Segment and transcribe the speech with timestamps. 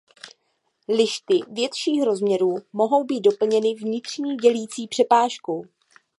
[0.89, 5.65] Lišty větších rozměrů mohou být doplněny vnitřní dělící přepážkou.